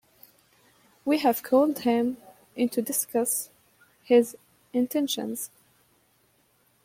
[1.05, 2.17] We have called him
[2.55, 3.51] in to discuss
[4.03, 4.35] his
[4.73, 5.51] intentions.